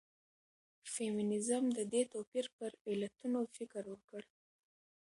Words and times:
فيمنيزم 0.93 1.63
د 1.77 1.79
دې 1.93 2.01
توپير 2.13 2.45
پر 2.57 2.71
علتونو 2.89 3.39
فکر 3.55 3.83
وکړ. 3.89 4.21